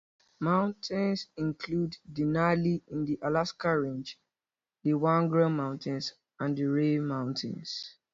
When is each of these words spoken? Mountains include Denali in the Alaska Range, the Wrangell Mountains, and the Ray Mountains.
Mountains 0.39 1.27
include 1.37 1.95
Denali 2.11 2.81
in 2.87 3.05
the 3.05 3.19
Alaska 3.21 3.79
Range, 3.79 4.17
the 4.81 4.93
Wrangell 4.95 5.51
Mountains, 5.51 6.13
and 6.39 6.57
the 6.57 6.63
Ray 6.63 6.97
Mountains. 6.97 7.97